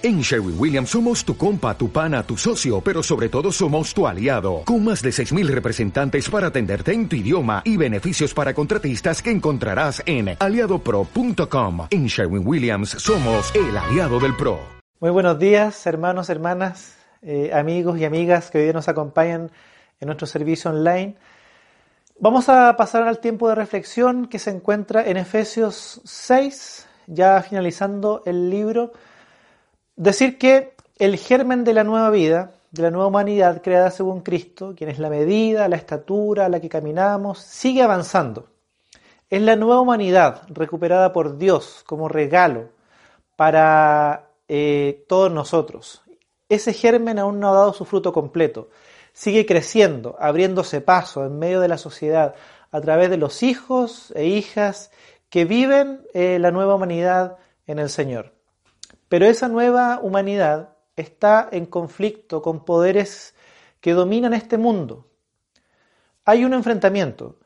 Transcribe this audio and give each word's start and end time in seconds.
En 0.00 0.20
Sherwin 0.20 0.54
Williams 0.56 0.90
somos 0.90 1.24
tu 1.24 1.36
compa, 1.36 1.76
tu 1.76 1.90
pana, 1.90 2.22
tu 2.22 2.36
socio, 2.36 2.80
pero 2.80 3.02
sobre 3.02 3.28
todo 3.28 3.50
somos 3.50 3.92
tu 3.92 4.06
aliado, 4.06 4.62
con 4.64 4.84
más 4.84 5.02
de 5.02 5.10
6.000 5.10 5.48
representantes 5.48 6.30
para 6.30 6.46
atenderte 6.46 6.92
en 6.92 7.08
tu 7.08 7.16
idioma 7.16 7.62
y 7.64 7.76
beneficios 7.76 8.32
para 8.32 8.54
contratistas 8.54 9.20
que 9.20 9.32
encontrarás 9.32 10.00
en 10.06 10.36
aliadopro.com. 10.38 11.88
En 11.90 12.06
Sherwin 12.06 12.46
Williams 12.46 12.90
somos 12.90 13.52
el 13.56 13.76
aliado 13.76 14.20
del 14.20 14.36
PRO. 14.36 14.60
Muy 15.00 15.10
buenos 15.10 15.36
días, 15.36 15.84
hermanos, 15.84 16.30
hermanas, 16.30 16.96
eh, 17.20 17.50
amigos 17.52 17.98
y 17.98 18.04
amigas 18.04 18.52
que 18.52 18.68
hoy 18.68 18.72
nos 18.72 18.86
acompañan 18.86 19.50
en 19.98 20.06
nuestro 20.06 20.28
servicio 20.28 20.70
online. 20.70 21.16
Vamos 22.20 22.48
a 22.48 22.76
pasar 22.76 23.02
al 23.02 23.18
tiempo 23.18 23.48
de 23.48 23.56
reflexión 23.56 24.28
que 24.28 24.38
se 24.38 24.50
encuentra 24.50 25.04
en 25.04 25.16
Efesios 25.16 26.00
6, 26.04 26.86
ya 27.08 27.42
finalizando 27.42 28.22
el 28.26 28.48
libro 28.48 28.92
Decir 29.98 30.38
que 30.38 30.76
el 31.00 31.16
germen 31.16 31.64
de 31.64 31.74
la 31.74 31.82
nueva 31.82 32.10
vida, 32.10 32.52
de 32.70 32.82
la 32.82 32.92
nueva 32.92 33.08
humanidad 33.08 33.60
creada 33.62 33.90
según 33.90 34.20
Cristo, 34.20 34.72
quien 34.76 34.90
es 34.90 35.00
la 35.00 35.10
medida, 35.10 35.68
la 35.68 35.74
estatura 35.74 36.46
a 36.46 36.48
la 36.48 36.60
que 36.60 36.68
caminamos, 36.68 37.40
sigue 37.40 37.82
avanzando. 37.82 38.46
Es 39.28 39.42
la 39.42 39.56
nueva 39.56 39.80
humanidad 39.80 40.42
recuperada 40.50 41.12
por 41.12 41.36
Dios 41.36 41.82
como 41.84 42.08
regalo 42.08 42.68
para 43.34 44.30
eh, 44.46 45.04
todos 45.08 45.32
nosotros. 45.32 46.02
Ese 46.48 46.72
germen 46.74 47.18
aún 47.18 47.40
no 47.40 47.50
ha 47.50 47.54
dado 47.54 47.72
su 47.72 47.84
fruto 47.84 48.12
completo. 48.12 48.68
Sigue 49.12 49.46
creciendo, 49.46 50.14
abriéndose 50.20 50.80
paso 50.80 51.26
en 51.26 51.40
medio 51.40 51.58
de 51.58 51.66
la 51.66 51.76
sociedad 51.76 52.36
a 52.70 52.80
través 52.80 53.10
de 53.10 53.16
los 53.16 53.42
hijos 53.42 54.12
e 54.14 54.26
hijas 54.26 54.92
que 55.28 55.44
viven 55.44 56.06
eh, 56.14 56.38
la 56.38 56.52
nueva 56.52 56.76
humanidad 56.76 57.38
en 57.66 57.80
el 57.80 57.90
Señor. 57.90 58.37
Pero 59.08 59.26
esa 59.26 59.48
nueva 59.48 60.00
humanidad 60.02 60.76
está 60.96 61.48
en 61.50 61.66
conflicto 61.66 62.42
con 62.42 62.64
poderes 62.64 63.34
que 63.80 63.92
dominan 63.92 64.34
este 64.34 64.58
mundo. 64.58 65.06
Hay 66.24 66.44
un 66.44 66.52
enfrentamiento, 66.52 67.38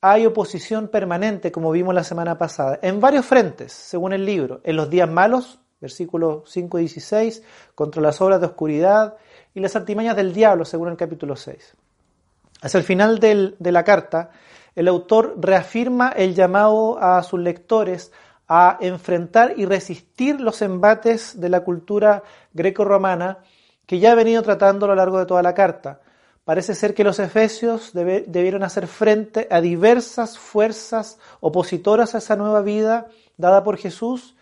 hay 0.00 0.24
oposición 0.24 0.88
permanente, 0.88 1.52
como 1.52 1.72
vimos 1.72 1.94
la 1.94 2.04
semana 2.04 2.38
pasada, 2.38 2.78
en 2.82 3.00
varios 3.00 3.26
frentes, 3.26 3.72
según 3.72 4.12
el 4.12 4.24
libro. 4.24 4.60
En 4.64 4.76
los 4.76 4.88
días 4.88 5.10
malos, 5.10 5.60
versículos 5.80 6.50
5 6.50 6.78
y 6.78 6.82
16, 6.82 7.42
contra 7.74 8.00
las 8.00 8.20
obras 8.20 8.40
de 8.40 8.46
oscuridad 8.46 9.16
y 9.52 9.60
las 9.60 9.76
artimañas 9.76 10.16
del 10.16 10.32
diablo, 10.32 10.64
según 10.64 10.88
el 10.88 10.96
capítulo 10.96 11.36
6. 11.36 11.74
Hacia 12.62 12.78
el 12.78 12.84
final 12.84 13.18
de 13.18 13.72
la 13.72 13.84
carta, 13.84 14.30
el 14.74 14.88
autor 14.88 15.34
reafirma 15.38 16.10
el 16.10 16.34
llamado 16.34 16.98
a 17.02 17.22
sus 17.22 17.40
lectores 17.40 18.12
a 18.52 18.78
enfrentar 18.80 19.54
y 19.56 19.64
resistir 19.64 20.40
los 20.40 20.60
embates 20.60 21.40
de 21.40 21.48
la 21.48 21.60
cultura 21.60 22.24
greco-romana 22.52 23.38
que 23.86 24.00
ya 24.00 24.10
ha 24.10 24.16
venido 24.16 24.42
tratando 24.42 24.86
a 24.86 24.88
lo 24.88 24.96
largo 24.96 25.20
de 25.20 25.26
toda 25.26 25.40
la 25.40 25.54
carta. 25.54 26.00
Parece 26.44 26.74
ser 26.74 26.92
que 26.92 27.04
los 27.04 27.20
efesios 27.20 27.92
debieron 27.92 28.64
hacer 28.64 28.88
frente 28.88 29.46
a 29.52 29.60
diversas 29.60 30.36
fuerzas 30.36 31.20
opositoras 31.38 32.16
a 32.16 32.18
esa 32.18 32.34
nueva 32.34 32.60
vida 32.60 33.06
dada 33.36 33.62
por 33.62 33.76
Jesús 33.76 34.34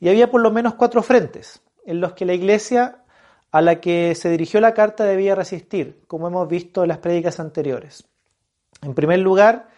y 0.00 0.08
había 0.08 0.30
por 0.30 0.40
lo 0.40 0.50
menos 0.50 0.72
cuatro 0.76 1.02
frentes 1.02 1.60
en 1.84 2.00
los 2.00 2.14
que 2.14 2.24
la 2.24 2.32
iglesia 2.32 3.04
a 3.50 3.60
la 3.60 3.78
que 3.78 4.14
se 4.14 4.30
dirigió 4.30 4.62
la 4.62 4.72
carta 4.72 5.04
debía 5.04 5.34
resistir, 5.34 6.02
como 6.06 6.28
hemos 6.28 6.48
visto 6.48 6.82
en 6.82 6.88
las 6.88 6.98
prédicas 6.98 7.38
anteriores. 7.38 8.06
En 8.80 8.94
primer 8.94 9.18
lugar, 9.18 9.68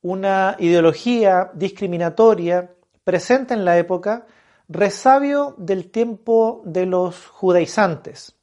una 0.00 0.54
ideología 0.60 1.50
discriminatoria 1.54 2.70
presente 3.06 3.54
en 3.54 3.64
la 3.64 3.78
época, 3.78 4.26
resabio 4.68 5.54
del 5.58 5.92
tiempo 5.92 6.62
de 6.64 6.86
los 6.86 7.28
judaizantes. 7.28 8.34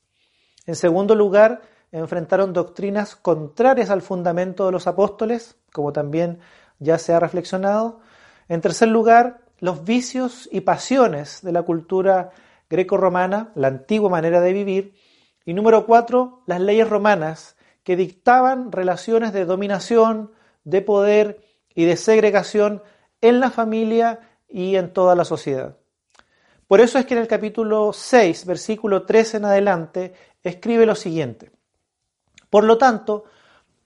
En 0.66 0.78
segundo 0.78 1.16
lugar, 1.16 1.64
enfrentaron 1.92 2.54
doctrinas 2.54 3.18
contrarias 3.18 3.90
al 3.90 4.02
fundamento 4.02 4.66
de 4.66 4.72
los 4.72 4.88
apóstoles, 4.88 5.58
como 5.74 5.92
también 5.92 6.40
ya 6.80 6.98
se 6.98 7.12
ha 7.12 7.20
reflexionado. 7.20 8.00
En 8.48 8.62
tercer 8.62 8.88
lugar, 8.88 9.42
los 9.60 9.84
vicios 9.84 10.48
y 10.50 10.62
pasiones 10.62 11.42
de 11.42 11.52
la 11.52 11.64
cultura 11.64 12.30
greco-romana, 12.70 13.52
la 13.56 13.68
antigua 13.68 14.10
manera 14.10 14.40
de 14.40 14.54
vivir. 14.54 14.94
Y 15.44 15.54
número 15.54 15.86
cuatro, 15.86 16.42
las 16.46 16.62
leyes 16.62 16.90
romanas 16.90 17.58
que 17.84 17.98
dictaban 17.98 18.72
relaciones 18.72 19.34
de 19.34 19.44
dominación, 19.44 20.32
de 20.64 20.82
poder 20.82 21.42
y 21.76 21.84
de 21.84 21.98
segregación 21.98 22.82
en 23.20 23.42
la 23.42 23.52
familia 23.52 24.30
y 24.48 24.76
en 24.76 24.94
toda 24.94 25.16
la 25.16 25.26
sociedad. 25.26 25.78
Por 26.68 26.82
eso 26.82 26.98
es 26.98 27.06
que 27.06 27.14
en 27.14 27.22
el 27.22 27.28
capítulo 27.28 27.94
6, 27.94 28.46
versículo 28.46 29.06
13 29.06 29.38
en 29.38 29.46
adelante, 29.46 30.14
escribe 30.42 30.86
lo 30.86 30.96
siguiente. 30.96 31.52
Por 32.50 32.64
lo 32.64 32.78
tanto, 32.78 33.26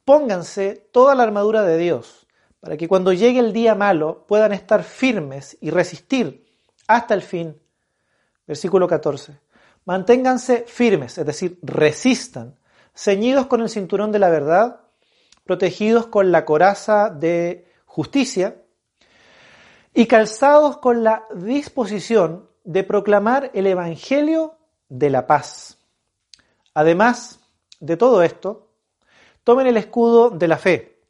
pónganse 0.06 0.88
toda 0.92 1.16
la 1.16 1.24
armadura 1.24 1.64
de 1.64 1.78
Dios, 1.78 2.28
para 2.60 2.78
que 2.78 2.88
cuando 2.88 3.14
llegue 3.14 3.40
el 3.40 3.54
día 3.54 3.76
malo 3.76 4.26
puedan 4.28 4.54
estar 4.54 4.84
firmes 4.84 5.58
y 5.62 5.70
resistir 5.70 6.46
hasta 6.88 7.14
el 7.14 7.22
fin. 7.22 7.60
Versículo 8.46 8.88
14. 8.88 9.40
Manténganse 9.86 10.66
firmes, 10.68 11.18
es 11.18 11.26
decir, 11.26 11.60
resistan, 11.62 12.58
ceñidos 12.94 13.48
con 13.48 13.62
el 13.62 13.70
cinturón 13.70 14.12
de 14.12 14.20
la 14.20 14.30
verdad, 14.30 14.82
protegidos 15.46 16.08
con 16.08 16.32
la 16.32 16.46
coraza 16.46 17.10
de 17.10 17.72
justicia, 17.86 18.62
y 19.98 20.06
calzados 20.06 20.78
con 20.78 21.04
la 21.04 21.26
disposición 21.34 22.48
de 22.64 22.84
proclamar 22.84 23.50
el 23.56 23.66
Evangelio 23.66 24.56
de 24.90 25.10
la 25.10 25.26
paz. 25.26 25.80
Además 26.76 27.40
de 27.80 27.98
todo 27.98 28.22
esto, 28.22 28.70
tomen 29.44 29.66
el 29.66 29.76
escudo 29.76 30.30
de 30.30 30.48
la 30.48 30.60
fe, 30.60 31.02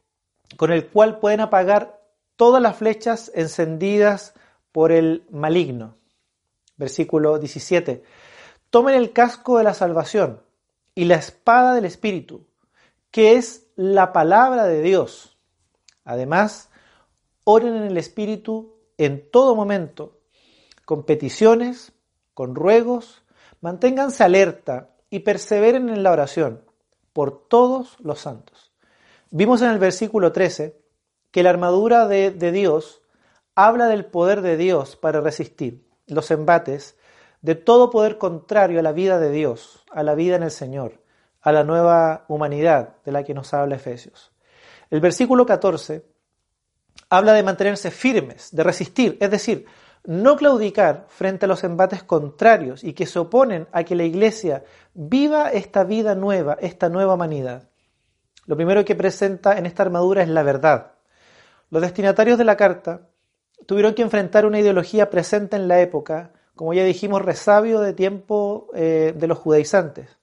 con 0.56 0.72
el 0.72 0.88
cual 0.88 1.18
pueden 1.18 1.40
apagar 1.40 2.00
todas 2.36 2.62
las 2.62 2.76
flechas 2.76 3.30
encendidas 3.34 4.32
por 4.72 4.90
el 4.90 5.26
maligno. 5.30 5.98
Versículo 6.78 7.38
17. 7.38 8.02
Tomen 8.70 8.94
el 8.94 9.12
casco 9.12 9.58
de 9.58 9.64
la 9.64 9.74
salvación 9.74 10.40
y 10.94 11.04
la 11.04 11.16
espada 11.16 11.74
del 11.74 11.84
Espíritu, 11.84 12.46
que 13.10 13.34
es 13.34 13.66
la 13.76 14.14
palabra 14.14 14.64
de 14.64 14.80
Dios. 14.80 15.36
Además, 16.06 16.70
oren 17.44 17.76
en 17.76 17.82
el 17.82 17.98
Espíritu 17.98 18.77
en 18.98 19.30
todo 19.30 19.54
momento, 19.54 20.18
con 20.84 21.04
peticiones, 21.04 21.92
con 22.34 22.54
ruegos, 22.54 23.22
manténganse 23.60 24.24
alerta 24.24 24.90
y 25.08 25.20
perseveren 25.20 25.88
en 25.88 26.02
la 26.02 26.12
oración 26.12 26.64
por 27.12 27.48
todos 27.48 27.96
los 28.00 28.20
santos. 28.20 28.72
Vimos 29.30 29.62
en 29.62 29.70
el 29.70 29.78
versículo 29.78 30.32
13 30.32 30.80
que 31.30 31.42
la 31.42 31.50
armadura 31.50 32.06
de, 32.08 32.30
de 32.30 32.52
Dios 32.52 33.02
habla 33.54 33.86
del 33.86 34.04
poder 34.04 34.42
de 34.42 34.56
Dios 34.56 34.96
para 34.96 35.20
resistir 35.20 35.86
los 36.06 36.30
embates 36.30 36.96
de 37.42 37.54
todo 37.54 37.90
poder 37.90 38.18
contrario 38.18 38.80
a 38.80 38.82
la 38.82 38.92
vida 38.92 39.18
de 39.18 39.30
Dios, 39.30 39.84
a 39.90 40.02
la 40.02 40.14
vida 40.14 40.36
en 40.36 40.42
el 40.42 40.50
Señor, 40.50 41.00
a 41.40 41.52
la 41.52 41.64
nueva 41.64 42.24
humanidad 42.28 42.96
de 43.04 43.12
la 43.12 43.24
que 43.24 43.34
nos 43.34 43.54
habla 43.54 43.76
Efesios. 43.76 44.32
El 44.90 45.00
versículo 45.00 45.46
14 45.46 46.04
habla 47.10 47.32
de 47.32 47.42
mantenerse 47.42 47.90
firmes, 47.90 48.48
de 48.52 48.62
resistir, 48.62 49.16
es 49.20 49.30
decir, 49.30 49.66
no 50.04 50.36
claudicar 50.36 51.06
frente 51.08 51.44
a 51.44 51.48
los 51.48 51.64
embates 51.64 52.02
contrarios 52.02 52.84
y 52.84 52.92
que 52.92 53.06
se 53.06 53.18
oponen 53.18 53.66
a 53.72 53.84
que 53.84 53.94
la 53.94 54.04
Iglesia 54.04 54.64
viva 54.94 55.50
esta 55.50 55.84
vida 55.84 56.14
nueva, 56.14 56.56
esta 56.60 56.88
nueva 56.88 57.14
humanidad. 57.14 57.68
Lo 58.46 58.56
primero 58.56 58.84
que 58.84 58.94
presenta 58.94 59.58
en 59.58 59.66
esta 59.66 59.82
armadura 59.82 60.22
es 60.22 60.28
la 60.28 60.42
verdad. 60.42 60.92
Los 61.70 61.82
destinatarios 61.82 62.38
de 62.38 62.44
la 62.44 62.56
carta 62.56 63.08
tuvieron 63.66 63.94
que 63.94 64.02
enfrentar 64.02 64.46
una 64.46 64.60
ideología 64.60 65.10
presente 65.10 65.56
en 65.56 65.68
la 65.68 65.80
época, 65.80 66.32
como 66.54 66.72
ya 66.72 66.84
dijimos, 66.84 67.22
resabio 67.22 67.80
de 67.80 67.92
tiempo 67.92 68.68
eh, 68.74 69.12
de 69.14 69.26
los 69.26 69.36
judaizantes. 69.36 70.16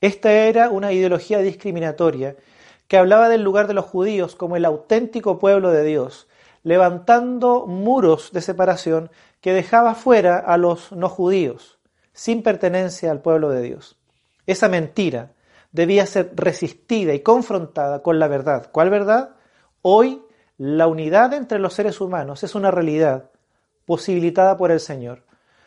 Esta 0.00 0.30
era 0.32 0.70
una 0.70 0.92
ideología 0.92 1.38
discriminatoria 1.38 2.36
que 2.88 2.96
hablaba 2.96 3.28
del 3.28 3.42
lugar 3.42 3.66
de 3.66 3.74
los 3.74 3.84
judíos 3.84 4.34
como 4.34 4.56
el 4.56 4.64
auténtico 4.64 5.38
pueblo 5.38 5.70
de 5.70 5.84
Dios, 5.84 6.28
levantando 6.62 7.66
muros 7.66 8.30
de 8.32 8.40
separación 8.40 9.10
que 9.40 9.52
dejaba 9.52 9.94
fuera 9.94 10.38
a 10.38 10.56
los 10.56 10.92
no 10.92 11.08
judíos, 11.08 11.78
sin 12.12 12.42
pertenencia 12.42 13.10
al 13.10 13.20
pueblo 13.20 13.50
de 13.50 13.62
Dios. 13.62 13.96
Esa 14.46 14.68
mentira 14.68 15.32
debía 15.72 16.06
ser 16.06 16.32
resistida 16.34 17.14
y 17.14 17.20
confrontada 17.20 18.02
con 18.02 18.18
la 18.18 18.28
verdad. 18.28 18.68
¿Cuál 18.70 18.90
verdad? 18.90 19.30
Hoy 19.82 20.22
la 20.56 20.86
unidad 20.86 21.34
entre 21.34 21.58
los 21.58 21.74
seres 21.74 22.00
humanos 22.00 22.44
es 22.44 22.54
una 22.54 22.70
realidad 22.70 23.30
posibilitada 23.86 24.56
por 24.56 24.70
el 24.70 24.80
Señor. 24.80 25.24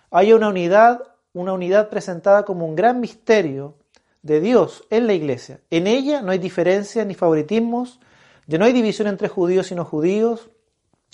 Hay 0.09 0.33
una 0.33 0.47
unidad, 0.47 1.03
una 1.33 1.53
unidad 1.53 1.89
presentada 1.89 2.45
como 2.45 2.65
un 2.65 2.75
gran 2.75 2.99
misterio 2.99 3.75
de 4.21 4.41
Dios 4.41 4.83
en 4.89 5.07
la 5.07 5.13
iglesia. 5.13 5.59
En 5.69 5.87
ella 5.87 6.21
no 6.21 6.31
hay 6.31 6.39
diferencia 6.39 7.05
ni 7.05 7.13
favoritismos, 7.13 7.99
ya 8.45 8.57
no 8.57 8.65
hay 8.65 8.73
división 8.73 9.07
entre 9.07 9.27
judíos 9.27 9.71
y 9.71 9.75
no 9.75 9.85
judíos, 9.85 10.49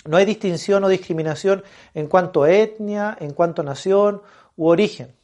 no 0.04 0.16
hay 0.16 0.24
distinción 0.24 0.84
o 0.84 0.88
discriminación 0.88 1.64
en 1.94 2.06
cuanto 2.06 2.42
a 2.42 2.52
etnia, 2.52 3.16
en 3.20 3.32
cuanto 3.32 3.62
a 3.62 3.64
nación 3.64 4.22
u 4.56 4.68
origen. 4.68 5.14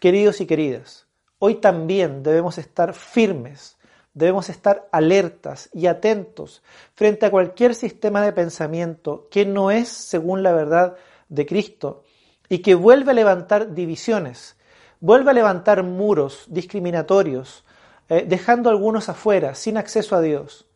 Queridos 0.00 0.40
y 0.40 0.46
queridas, 0.46 1.06
hoy 1.38 1.56
también 1.56 2.22
debemos 2.22 2.58
estar 2.58 2.94
firmes, 2.94 3.76
debemos 4.12 4.48
estar 4.48 4.88
alertas 4.92 5.70
y 5.72 5.86
atentos 5.86 6.62
frente 6.94 7.26
a 7.26 7.30
cualquier 7.30 7.74
sistema 7.74 8.22
de 8.22 8.32
pensamiento 8.32 9.28
que 9.30 9.46
no 9.46 9.70
es 9.70 9.88
según 9.88 10.42
la 10.42 10.52
verdad 10.52 10.96
de 11.28 11.46
Cristo 11.46 12.04
y 12.48 12.58
que 12.58 12.74
vuelve 12.74 13.12
a 13.12 13.14
levantar 13.14 13.74
divisiones, 13.74 14.55
vuelve 15.00 15.30
a 15.30 15.34
levantar 15.34 15.82
muros 15.82 16.44
discriminatorios, 16.48 17.64
eh, 18.08 18.24
dejando 18.28 18.70
algunos 18.70 19.08
afuera, 19.08 19.54
sin 19.54 19.76
acceso 19.76 20.16
a 20.16 20.20
Dios. 20.20 20.66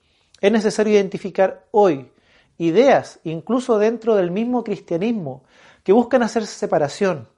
Es 0.41 0.53
necesario 0.53 0.95
identificar 0.95 1.67
hoy 1.71 2.11
ideas, 2.59 3.21
incluso 3.25 3.79
dentro 3.79 4.17
del 4.17 4.31
mismo 4.31 4.63
cristianismo, 4.65 5.45
que 5.83 5.93
buscan 5.93 6.23
hacer 6.23 6.47
separación, 6.47 7.29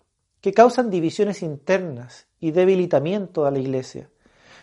que 0.41 0.53
causan 0.53 0.91
divisiones 0.91 1.43
internas 1.43 2.27
y 2.41 2.51
debilitamiento 2.51 3.47
a 3.47 3.51
la 3.53 3.61
iglesia. 3.61 4.11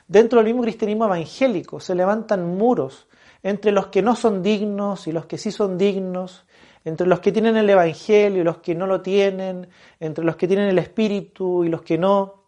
Dentro 0.08 0.40
del 0.40 0.48
mismo 0.48 0.64
cristianismo 0.64 1.06
evangélico 1.06 1.80
se 1.80 1.96
levantan 1.96 2.58
muros 2.58 3.08
entre 3.42 3.72
los 3.72 3.88
que 3.88 4.02
no 4.02 4.16
son 4.16 4.44
dignos 4.44 5.08
y 5.08 5.14
los 5.14 5.28
que 5.28 5.38
sí 5.38 5.52
son 5.52 5.78
dignos, 5.78 6.46
entre 6.90 7.08
los 7.08 7.20
que 7.20 7.32
tienen 7.32 7.56
el 7.56 7.70
Evangelio 7.70 8.42
y 8.42 8.44
los 8.44 8.58
que 8.58 8.74
no 8.74 8.88
lo 8.88 9.02
tienen, 9.02 9.70
entre 10.00 10.26
los 10.26 10.36
que 10.36 10.48
tienen 10.48 10.68
el 10.68 10.80
Espíritu 10.80 11.64
y 11.64 11.70
los 11.70 11.84
que 11.84 11.98
no, 11.98 12.46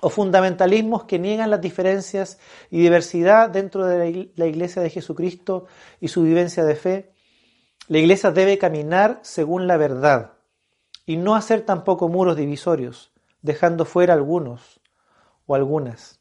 o 0.00 0.08
fundamentalismos 0.08 1.04
que 1.04 1.18
niegan 1.18 1.50
las 1.50 1.60
diferencias 1.60 2.38
y 2.70 2.80
diversidad 2.80 3.50
dentro 3.50 3.86
de 3.86 4.30
la 4.34 4.46
Iglesia 4.46 4.82
de 4.82 4.90
Jesucristo 4.90 5.66
y 6.00 6.08
su 6.08 6.22
vivencia 6.22 6.64
de 6.64 6.74
fe. 6.74 7.12
La 7.88 7.98
Iglesia 7.98 8.30
debe 8.30 8.56
caminar 8.58 9.20
según 9.22 9.66
la 9.66 9.76
verdad 9.76 10.32
y 11.04 11.18
no 11.18 11.34
hacer 11.34 11.60
tampoco 11.60 12.08
muros 12.08 12.36
divisorios, 12.36 13.12
dejando 13.42 13.84
fuera 13.84 14.14
algunos 14.14 14.80
o 15.46 15.54
algunas. 15.54 16.20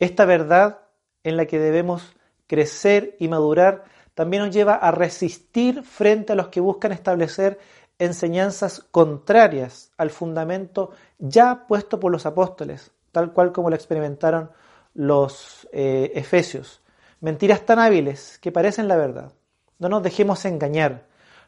Esta 0.00 0.24
verdad 0.24 0.80
en 1.22 1.36
la 1.36 1.46
que 1.46 1.60
debemos 1.60 2.16
crecer 2.48 3.16
y 3.20 3.28
madurar 3.28 3.84
también 4.16 4.44
nos 4.44 4.54
lleva 4.54 4.76
a 4.76 4.90
resistir 4.92 5.82
frente 5.82 6.32
a 6.32 6.36
los 6.36 6.48
que 6.48 6.60
buscan 6.60 6.90
establecer 6.90 7.58
enseñanzas 7.98 8.80
contrarias 8.90 9.92
al 9.98 10.08
fundamento 10.08 10.92
ya 11.18 11.66
puesto 11.68 12.00
por 12.00 12.10
los 12.10 12.24
apóstoles, 12.24 12.92
tal 13.12 13.34
cual 13.34 13.52
como 13.52 13.68
lo 13.68 13.76
experimentaron 13.76 14.50
los 14.94 15.68
eh, 15.70 16.12
efesios. 16.14 16.80
Mentiras 17.20 17.66
tan 17.66 17.78
hábiles 17.78 18.38
que 18.38 18.50
parecen 18.50 18.88
la 18.88 18.96
verdad. 18.96 19.32
No 19.78 19.90
nos 19.90 20.02
dejemos 20.02 20.46
engañar, 20.46 21.04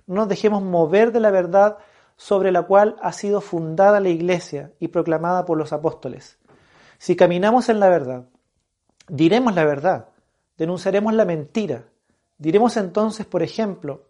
no 0.06 0.16
nos 0.16 0.28
dejemos 0.28 0.62
mover 0.62 1.10
de 1.10 1.20
la 1.20 1.30
verdad 1.30 1.78
sobre 2.18 2.52
la 2.52 2.64
cual 2.64 2.96
ha 3.00 3.14
sido 3.14 3.40
fundada 3.40 3.98
la 3.98 4.10
iglesia 4.10 4.72
y 4.78 4.88
proclamada 4.88 5.46
por 5.46 5.56
los 5.56 5.72
apóstoles. 5.72 6.36
Si 6.98 7.16
caminamos 7.16 7.70
en 7.70 7.80
la 7.80 7.88
verdad, 7.88 8.26
diremos 9.08 9.54
la 9.54 9.64
verdad, 9.64 10.08
denunciaremos 10.58 11.14
la 11.14 11.24
mentira, 11.24 11.84
Diremos 12.38 12.76
entonces, 12.76 13.26
por 13.26 13.42
ejemplo, 13.42 14.04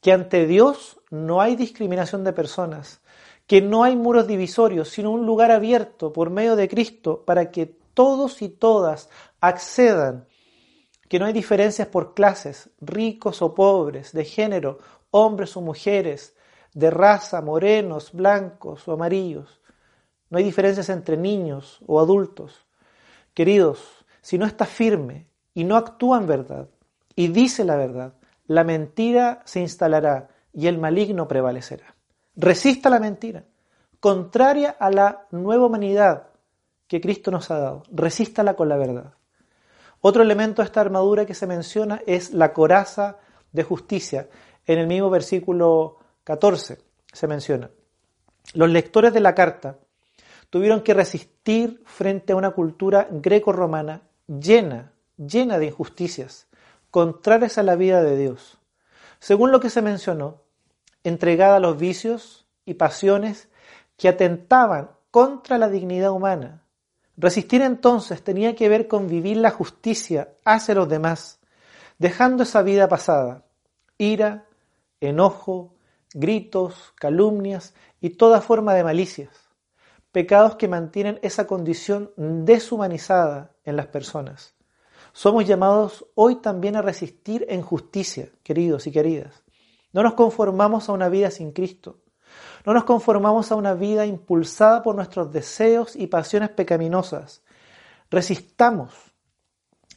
que 0.00 0.12
ante 0.12 0.46
Dios 0.46 1.00
no 1.10 1.40
hay 1.40 1.54
discriminación 1.54 2.24
de 2.24 2.32
personas, 2.32 3.00
que 3.46 3.62
no 3.62 3.84
hay 3.84 3.94
muros 3.94 4.26
divisorios, 4.26 4.88
sino 4.88 5.12
un 5.12 5.24
lugar 5.26 5.52
abierto 5.52 6.12
por 6.12 6.30
medio 6.30 6.56
de 6.56 6.68
Cristo 6.68 7.24
para 7.24 7.50
que 7.50 7.66
todos 7.66 8.42
y 8.42 8.48
todas 8.48 9.08
accedan, 9.40 10.26
que 11.08 11.18
no 11.18 11.26
hay 11.26 11.32
diferencias 11.32 11.88
por 11.88 12.14
clases, 12.14 12.70
ricos 12.80 13.42
o 13.42 13.54
pobres, 13.54 14.12
de 14.12 14.24
género, 14.24 14.78
hombres 15.10 15.56
o 15.56 15.60
mujeres, 15.60 16.34
de 16.74 16.90
raza, 16.90 17.40
morenos, 17.42 18.12
blancos 18.12 18.88
o 18.88 18.92
amarillos. 18.92 19.60
No 20.30 20.38
hay 20.38 20.44
diferencias 20.44 20.88
entre 20.88 21.16
niños 21.16 21.80
o 21.86 22.00
adultos. 22.00 22.64
Queridos, 23.34 24.04
si 24.20 24.38
no 24.38 24.46
está 24.46 24.64
firme 24.64 25.28
y 25.54 25.64
no 25.64 25.76
actúa 25.76 26.18
en 26.18 26.26
verdad, 26.26 26.68
y 27.14 27.28
dice 27.28 27.64
la 27.64 27.76
verdad, 27.76 28.14
la 28.46 28.64
mentira 28.64 29.42
se 29.44 29.60
instalará 29.60 30.28
y 30.52 30.66
el 30.66 30.78
maligno 30.78 31.28
prevalecerá. 31.28 31.94
Resista 32.36 32.90
la 32.90 33.00
mentira, 33.00 33.44
contraria 34.00 34.70
a 34.70 34.90
la 34.90 35.26
nueva 35.30 35.66
humanidad 35.66 36.28
que 36.86 37.00
Cristo 37.00 37.30
nos 37.30 37.50
ha 37.50 37.58
dado. 37.58 37.82
Resístala 37.90 38.54
con 38.54 38.68
la 38.68 38.76
verdad. 38.76 39.14
Otro 40.00 40.22
elemento 40.22 40.62
de 40.62 40.66
esta 40.66 40.80
armadura 40.80 41.24
que 41.24 41.34
se 41.34 41.46
menciona 41.46 42.02
es 42.06 42.32
la 42.32 42.52
coraza 42.52 43.18
de 43.52 43.62
justicia. 43.62 44.28
En 44.66 44.78
el 44.78 44.86
mismo 44.86 45.08
versículo 45.08 45.98
14 46.24 46.78
se 47.12 47.26
menciona. 47.26 47.70
Los 48.54 48.68
lectores 48.68 49.12
de 49.12 49.20
la 49.20 49.34
carta 49.34 49.78
tuvieron 50.50 50.82
que 50.82 50.92
resistir 50.92 51.82
frente 51.86 52.32
a 52.32 52.36
una 52.36 52.50
cultura 52.50 53.08
greco-romana 53.10 54.02
llena, 54.26 54.92
llena 55.16 55.58
de 55.58 55.66
injusticias, 55.66 56.48
contrarias 56.92 57.56
a 57.56 57.62
la 57.62 57.74
vida 57.74 58.02
de 58.02 58.18
Dios. 58.18 58.58
Según 59.18 59.50
lo 59.50 59.60
que 59.60 59.70
se 59.70 59.80
mencionó, 59.80 60.42
entregada 61.02 61.56
a 61.56 61.60
los 61.60 61.78
vicios 61.78 62.46
y 62.66 62.74
pasiones 62.74 63.48
que 63.96 64.10
atentaban 64.10 64.90
contra 65.10 65.56
la 65.56 65.70
dignidad 65.70 66.10
humana. 66.10 66.64
Resistir 67.16 67.62
entonces 67.62 68.22
tenía 68.22 68.54
que 68.54 68.68
ver 68.68 68.88
con 68.88 69.08
vivir 69.08 69.38
la 69.38 69.50
justicia 69.50 70.34
hacia 70.44 70.74
los 70.74 70.86
demás, 70.86 71.40
dejando 71.98 72.42
esa 72.42 72.60
vida 72.60 72.88
pasada, 72.88 73.46
ira, 73.96 74.44
enojo, 75.00 75.74
gritos, 76.12 76.92
calumnias 76.96 77.72
y 78.02 78.10
toda 78.10 78.42
forma 78.42 78.74
de 78.74 78.84
malicias, 78.84 79.30
pecados 80.12 80.56
que 80.56 80.68
mantienen 80.68 81.18
esa 81.22 81.46
condición 81.46 82.12
deshumanizada 82.16 83.52
en 83.64 83.76
las 83.76 83.86
personas. 83.86 84.54
Somos 85.12 85.46
llamados 85.46 86.06
hoy 86.14 86.36
también 86.36 86.76
a 86.76 86.82
resistir 86.82 87.44
en 87.48 87.62
justicia, 87.62 88.30
queridos 88.42 88.86
y 88.86 88.92
queridas. 88.92 89.42
No 89.92 90.02
nos 90.02 90.14
conformamos 90.14 90.88
a 90.88 90.92
una 90.92 91.08
vida 91.08 91.30
sin 91.30 91.52
Cristo. 91.52 91.98
No 92.64 92.72
nos 92.72 92.84
conformamos 92.84 93.52
a 93.52 93.56
una 93.56 93.74
vida 93.74 94.06
impulsada 94.06 94.82
por 94.82 94.94
nuestros 94.94 95.30
deseos 95.32 95.96
y 95.96 96.06
pasiones 96.06 96.48
pecaminosas. 96.50 97.42
Resistamos 98.10 98.94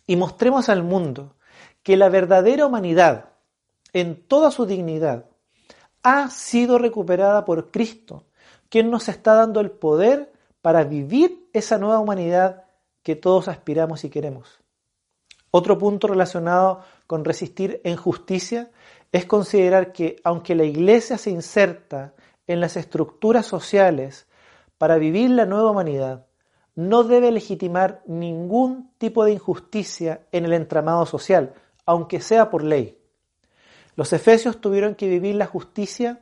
y 0.05 0.17
mostremos 0.17 0.67
al 0.67 0.83
mundo 0.83 1.35
que 1.81 1.95
la 1.95 2.09
verdadera 2.09 2.65
humanidad, 2.65 3.29
en 3.93 4.27
toda 4.27 4.51
su 4.51 4.65
dignidad, 4.65 5.27
ha 6.03 6.29
sido 6.29 6.77
recuperada 6.77 7.45
por 7.45 7.71
Cristo, 7.71 8.25
quien 8.69 8.91
nos 8.91 9.07
está 9.07 9.33
dando 9.33 9.61
el 9.61 9.71
poder 9.71 10.33
para 10.61 10.83
vivir 10.83 11.49
esa 11.53 11.77
nueva 11.77 11.99
humanidad 11.99 12.65
que 13.01 13.15
todos 13.15 13.47
aspiramos 13.47 14.03
y 14.03 14.09
queremos. 14.09 14.64
Otro 15.57 15.77
punto 15.77 16.07
relacionado 16.07 16.81
con 17.07 17.23
resistir 17.23 17.79
en 17.85 17.95
justicia 17.95 18.71
es 19.13 19.25
considerar 19.25 19.93
que 19.93 20.17
aunque 20.25 20.53
la 20.53 20.65
Iglesia 20.65 21.17
se 21.17 21.29
inserta 21.29 22.13
en 22.45 22.59
las 22.59 22.75
estructuras 22.75 23.45
sociales 23.45 24.27
para 24.77 24.97
vivir 24.97 25.29
la 25.29 25.45
nueva 25.45 25.71
humanidad, 25.71 26.25
no 26.75 27.05
debe 27.05 27.31
legitimar 27.31 28.01
ningún 28.05 28.91
tipo 28.97 29.23
de 29.23 29.31
injusticia 29.31 30.27
en 30.33 30.43
el 30.43 30.51
entramado 30.51 31.05
social, 31.05 31.53
aunque 31.85 32.19
sea 32.19 32.49
por 32.49 32.61
ley. 32.61 32.99
Los 33.95 34.11
efesios 34.11 34.59
tuvieron 34.59 34.93
que 34.93 35.07
vivir 35.07 35.35
la 35.35 35.45
justicia 35.45 36.19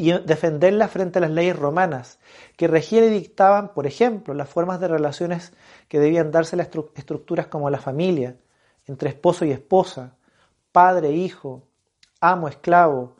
y 0.00 0.12
defenderla 0.12 0.86
frente 0.86 1.18
a 1.18 1.22
las 1.22 1.32
leyes 1.32 1.58
romanas, 1.58 2.20
que 2.56 2.68
regían 2.68 3.04
y 3.06 3.08
dictaban, 3.08 3.74
por 3.74 3.84
ejemplo, 3.84 4.32
las 4.32 4.48
formas 4.48 4.78
de 4.78 4.86
relaciones 4.86 5.52
que 5.88 5.98
debían 5.98 6.30
darse 6.30 6.56
las 6.56 6.68
estructuras 6.94 7.48
como 7.48 7.68
la 7.68 7.80
familia, 7.80 8.36
entre 8.86 9.10
esposo 9.10 9.44
y 9.44 9.50
esposa, 9.50 10.14
padre, 10.70 11.10
hijo, 11.10 11.64
amo, 12.20 12.46
esclavo, 12.46 13.16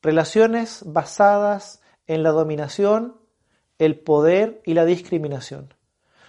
relaciones 0.00 0.84
basadas 0.86 1.82
en 2.06 2.22
la 2.22 2.30
dominación, 2.30 3.16
el 3.80 3.98
poder 3.98 4.62
y 4.64 4.74
la 4.74 4.84
discriminación. 4.84 5.74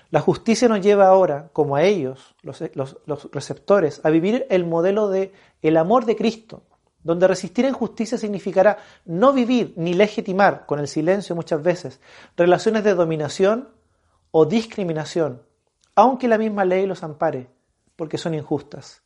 La 0.09 0.21
justicia 0.21 0.67
nos 0.67 0.81
lleva 0.81 1.05
ahora, 1.05 1.51
como 1.53 1.75
a 1.75 1.83
ellos, 1.83 2.35
los, 2.41 2.63
los 2.73 3.31
receptores, 3.31 4.01
a 4.03 4.09
vivir 4.09 4.47
el 4.49 4.65
modelo 4.65 5.07
de 5.07 5.33
el 5.61 5.77
amor 5.77 6.05
de 6.05 6.15
Cristo, 6.15 6.63
donde 7.07 7.25
resistir 7.25 7.63
en 7.63 7.73
justicia 7.73 8.17
significará 8.17 8.79
no 9.05 9.31
vivir 9.31 9.71
ni 9.77 9.93
legitimar, 9.93 10.65
con 10.65 10.77
el 10.79 10.89
silencio 10.89 11.37
muchas 11.37 11.63
veces, 11.63 12.01
relaciones 12.35 12.83
de 12.83 12.95
dominación 12.95 13.69
o 14.31 14.45
discriminación, 14.45 15.41
aunque 15.95 16.27
la 16.27 16.37
misma 16.37 16.65
ley 16.65 16.85
los 16.85 17.03
ampare, 17.03 17.49
porque 17.95 18.17
son 18.17 18.33
injustas. 18.33 19.03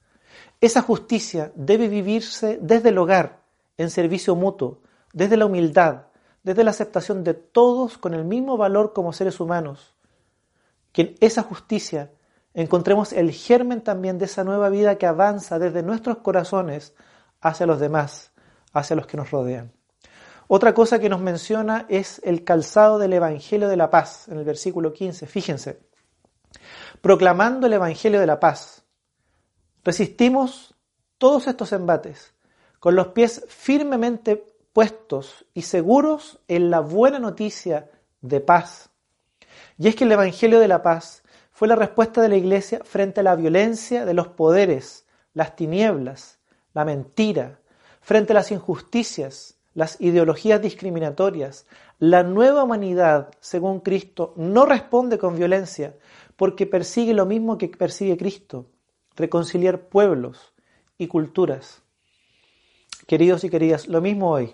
Esa 0.60 0.81
justicia 0.81 1.51
debe 1.53 1.88
vivirse 1.88 2.58
desde 2.60 2.89
el 2.89 2.98
hogar, 2.98 3.43
en 3.77 3.91
servicio 3.91 4.36
mutuo, 4.36 4.79
desde 5.13 5.38
la 5.38 5.46
humildad, 5.46 6.08
desde 6.41 6.63
la 6.63 6.72
aceptación 6.72 7.24
de 7.24 7.36
todos 7.36 8.00
con 8.00 8.15
el 8.15 8.25
mismo 8.25 8.58
valor 8.58 8.93
como 8.93 9.13
seres 9.13 9.39
humanos. 9.39 9.93
Que 10.91 11.01
en 11.03 11.15
esa 11.20 11.43
justicia 11.43 12.10
encontremos 12.55 13.13
el 13.13 13.31
germen 13.31 13.81
también 13.81 14.17
de 14.17 14.25
esa 14.25 14.43
nueva 14.43 14.70
vida 14.70 14.98
que 14.98 15.05
avanza 15.05 15.60
desde 15.60 15.84
nuestros 15.84 16.17
corazones 16.17 16.96
hacia 17.41 17.65
los 17.65 17.79
demás, 17.79 18.31
hacia 18.74 18.95
los 18.95 19.07
que 19.07 19.17
nos 19.17 19.31
rodean. 19.31 19.74
Otra 20.48 20.74
cosa 20.74 21.00
que 21.00 21.10
nos 21.10 21.21
menciona 21.21 21.86
es 21.89 22.21
el 22.24 22.43
calzado 22.43 23.00
del 23.00 23.13
Evangelio 23.13 23.69
de 23.69 23.77
la 23.77 23.89
Paz, 23.89 24.27
en 24.27 24.38
el 24.38 24.43
versículo 24.43 24.91
15. 24.93 25.25
Fíjense, 25.25 25.79
proclamando 27.01 27.67
el 27.67 27.74
Evangelio 27.74 28.19
de 28.19 28.27
la 28.27 28.39
Paz. 28.39 28.83
Resistimos 29.83 30.75
todos 31.17 31.48
estos 31.48 31.71
embates 31.71 32.33
con 32.79 32.95
los 32.95 33.07
pies 33.07 33.45
firmemente 33.48 34.45
puestos 34.74 35.45
y 35.53 35.63
seguros 35.63 36.39
en 36.48 36.69
la 36.69 36.79
buena 36.79 37.19
noticia 37.19 37.89
de 38.21 38.41
paz. 38.41 38.89
Y 39.77 39.88
es 39.88 39.95
que 39.95 40.03
el 40.03 40.12
Evangelio 40.12 40.60
de 40.60 40.67
la 40.67 40.81
Paz 40.81 41.24
fue 41.51 41.67
la 41.67 41.75
respuesta 41.75 42.21
de 42.21 42.29
la 42.29 42.38
Iglesia 42.38 42.81
frente 42.83 43.19
a 43.19 43.24
la 43.24 43.36
violencia 43.36 44.05
de 44.05 44.13
los 44.13 44.29
poderes, 44.29 45.05
las 45.33 45.55
tinieblas, 45.55 46.39
la 46.74 46.86
mentira, 46.86 47.60
frente 48.01 48.34
a 48.34 48.36
las 48.36 48.51
injusticias, 48.51 49.58
las 49.74 50.00
ideologías 50.01 50.62
discriminatorias. 50.62 51.66
La 52.00 52.24
nueva 52.24 52.63
humanidad, 52.63 53.32
según 53.40 53.80
Cristo, 53.80 54.34
no 54.36 54.66
responde 54.66 55.18
con 55.18 55.36
violencia 55.36 55.96
porque 56.36 56.66
persigue 56.66 57.13
lo 57.13 57.25
mismo 57.25 57.58
que 57.58 57.70
persigue 57.70 58.18
Cristo, 58.18 58.66
reconciliar 59.16 59.88
pueblos 59.88 60.54
y 60.98 61.08
culturas. 61.08 61.82
Queridos 63.08 63.44
y 63.44 63.50
queridas, 63.50 63.88
lo 63.88 64.01
mismo 64.01 64.32
hoy, 64.32 64.54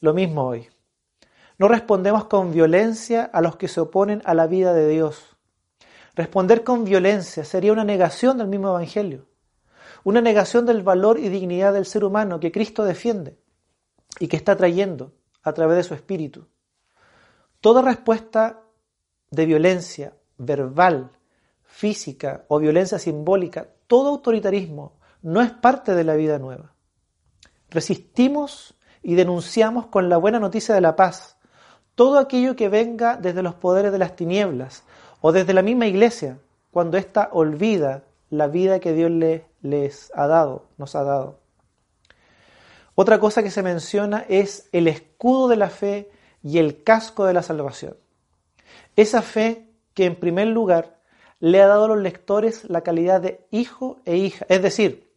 lo 0.00 0.14
mismo 0.14 0.46
hoy. 0.46 0.68
No 1.58 1.68
respondemos 1.68 2.24
con 2.24 2.52
violencia 2.52 3.24
a 3.24 3.40
los 3.40 3.56
que 3.56 3.68
se 3.68 3.80
oponen 3.80 4.22
a 4.24 4.32
la 4.32 4.46
vida 4.46 4.72
de 4.72 4.88
Dios. 4.88 5.36
Responder 6.14 6.64
con 6.64 6.84
violencia 6.84 7.44
sería 7.44 7.72
una 7.72 7.84
negación 7.84 8.38
del 8.38 8.48
mismo 8.48 8.68
Evangelio, 8.68 9.26
una 10.04 10.20
negación 10.20 10.66
del 10.66 10.82
valor 10.82 11.18
y 11.18 11.28
dignidad 11.28 11.72
del 11.72 11.86
ser 11.86 12.04
humano 12.04 12.40
que 12.40 12.52
Cristo 12.52 12.84
defiende 12.84 13.38
y 14.20 14.28
que 14.28 14.36
está 14.36 14.56
trayendo 14.56 15.12
a 15.42 15.52
través 15.52 15.76
de 15.76 15.84
su 15.84 15.94
espíritu. 15.94 16.46
Toda 17.60 17.82
respuesta 17.82 18.60
de 19.30 19.46
violencia 19.46 20.14
verbal, 20.38 21.10
física 21.64 22.44
o 22.48 22.58
violencia 22.58 22.98
simbólica, 22.98 23.68
todo 23.86 24.10
autoritarismo 24.10 24.98
no 25.22 25.42
es 25.42 25.50
parte 25.50 25.94
de 25.94 26.04
la 26.04 26.14
vida 26.14 26.38
nueva. 26.38 26.74
Resistimos 27.70 28.74
y 29.02 29.14
denunciamos 29.14 29.86
con 29.86 30.08
la 30.08 30.16
buena 30.16 30.38
noticia 30.38 30.74
de 30.74 30.80
la 30.80 30.96
paz 30.96 31.38
todo 31.98 32.20
aquello 32.20 32.54
que 32.54 32.68
venga 32.68 33.16
desde 33.16 33.42
los 33.42 33.56
poderes 33.56 33.90
de 33.90 33.98
las 33.98 34.14
tinieblas 34.14 34.84
o 35.20 35.32
desde 35.32 35.52
la 35.52 35.62
misma 35.62 35.88
iglesia, 35.88 36.38
cuando 36.70 36.96
ésta 36.96 37.28
olvida 37.32 38.04
la 38.30 38.46
vida 38.46 38.78
que 38.78 38.92
Dios 38.92 39.10
les 39.62 40.12
ha 40.14 40.26
dado, 40.26 40.66
nos 40.76 40.94
ha 40.94 41.04
dado. 41.04 41.40
Otra 42.94 43.20
cosa 43.20 43.42
que 43.42 43.50
se 43.50 43.62
menciona 43.62 44.24
es 44.28 44.68
el 44.72 44.88
escudo 44.88 45.48
de 45.48 45.56
la 45.56 45.70
fe 45.70 46.10
y 46.42 46.58
el 46.58 46.82
casco 46.82 47.24
de 47.26 47.34
la 47.34 47.42
salvación. 47.42 47.96
Esa 48.96 49.22
fe 49.22 49.68
que 49.94 50.04
en 50.04 50.16
primer 50.16 50.48
lugar 50.48 50.98
le 51.40 51.62
ha 51.62 51.68
dado 51.68 51.84
a 51.84 51.88
los 51.88 51.98
lectores 51.98 52.68
la 52.68 52.82
calidad 52.82 53.20
de 53.20 53.46
hijo 53.50 54.00
e 54.04 54.16
hija, 54.16 54.44
es 54.48 54.62
decir, 54.62 55.08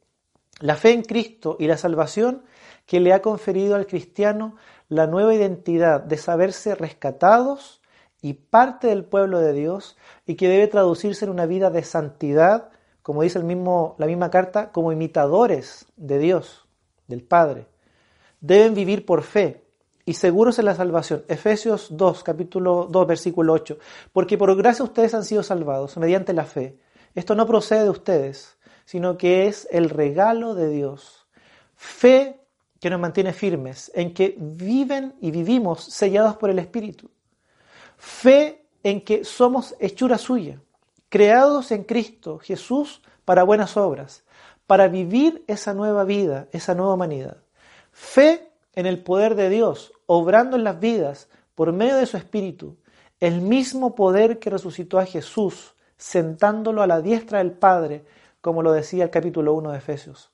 la 0.59 0.75
fe 0.75 0.91
en 0.91 1.01
Cristo 1.01 1.57
y 1.59 1.67
la 1.67 1.77
salvación 1.77 2.43
que 2.85 2.99
le 2.99 3.13
ha 3.13 3.21
conferido 3.21 3.75
al 3.75 3.87
cristiano 3.87 4.55
la 4.87 5.07
nueva 5.07 5.33
identidad 5.33 6.01
de 6.01 6.17
saberse 6.17 6.75
rescatados 6.75 7.81
y 8.21 8.33
parte 8.33 8.87
del 8.87 9.03
pueblo 9.03 9.39
de 9.39 9.53
Dios 9.53 9.97
y 10.27 10.35
que 10.35 10.47
debe 10.47 10.67
traducirse 10.67 11.25
en 11.25 11.31
una 11.31 11.47
vida 11.47 11.71
de 11.71 11.83
santidad, 11.83 12.69
como 13.01 13.23
dice 13.23 13.39
el 13.39 13.45
mismo, 13.45 13.95
la 13.97 14.05
misma 14.05 14.29
carta, 14.29 14.71
como 14.71 14.91
imitadores 14.91 15.85
de 15.95 16.19
Dios, 16.19 16.67
del 17.07 17.23
Padre 17.23 17.67
deben 18.41 18.73
vivir 18.73 19.05
por 19.05 19.21
fe 19.21 19.63
y 20.03 20.15
seguros 20.15 20.59
en 20.59 20.65
la 20.65 20.75
salvación. 20.75 21.23
Efesios 21.27 21.87
2, 21.91 22.23
capítulo 22.23 22.87
2, 22.89 23.07
versículo 23.07 23.53
8. 23.53 23.77
Porque 24.11 24.37
por 24.37 24.53
gracia 24.57 24.83
ustedes 24.83 25.13
han 25.13 25.23
sido 25.23 25.43
salvados 25.43 25.95
mediante 25.97 26.33
la 26.33 26.43
fe. 26.43 26.79
Esto 27.15 27.35
no 27.35 27.45
procede 27.45 27.83
de 27.83 27.89
ustedes, 27.91 28.57
sino 28.85 29.17
que 29.17 29.47
es 29.47 29.67
el 29.71 29.89
regalo 29.89 30.55
de 30.55 30.69
Dios. 30.69 31.27
Fe 31.75 32.39
que 32.79 32.89
nos 32.89 32.99
mantiene 32.99 33.31
firmes, 33.31 33.91
en 33.93 34.13
que 34.13 34.35
viven 34.39 35.13
y 35.21 35.29
vivimos 35.29 35.83
sellados 35.83 36.35
por 36.37 36.49
el 36.49 36.57
Espíritu. 36.57 37.11
Fe 37.95 38.65
en 38.81 39.01
que 39.01 39.23
somos 39.23 39.75
hechura 39.79 40.17
suya, 40.17 40.59
creados 41.11 41.71
en 41.71 41.83
Cristo 41.83 42.39
Jesús 42.39 43.01
para 43.25 43.43
buenas 43.43 43.75
obras, 43.75 44.23
para 44.65 44.87
vivir 44.87 45.43
esa 45.45 45.73
nueva 45.73 46.05
vida, 46.05 46.47
esa 46.53 46.73
nueva 46.73 46.93
humanidad. 46.93 47.37
Fe 47.91 48.49
en 48.73 48.85
el 48.85 49.03
poder 49.03 49.35
de 49.35 49.49
Dios, 49.49 49.91
obrando 50.05 50.55
en 50.55 50.63
las 50.63 50.79
vidas 50.79 51.27
por 51.53 51.73
medio 51.73 51.97
de 51.97 52.05
su 52.05 52.15
Espíritu, 52.15 52.77
el 53.19 53.41
mismo 53.41 53.93
poder 53.93 54.39
que 54.39 54.49
resucitó 54.49 54.99
a 54.99 55.05
Jesús, 55.05 55.75
sentándolo 55.97 56.81
a 56.81 56.87
la 56.87 57.01
diestra 57.01 57.39
del 57.39 57.51
Padre, 57.51 58.05
como 58.39 58.63
lo 58.63 58.71
decía 58.71 59.03
el 59.03 59.09
capítulo 59.09 59.53
1 59.53 59.73
de 59.73 59.77
Efesios. 59.77 60.31